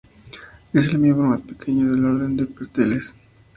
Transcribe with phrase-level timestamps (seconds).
[0.73, 3.13] Es el miembro más pequeño del orden de los petreles.